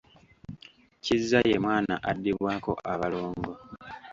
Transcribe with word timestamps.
Kizza 1.03 1.39
ye 1.49 1.55
mwana 1.63 1.93
addibwako 2.11 2.71
abalongo. 2.93 3.51